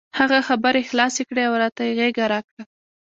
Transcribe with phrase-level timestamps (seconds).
[0.19, 2.63] هغه خبرې خلاصې کړې او راته یې غېږه راکړه.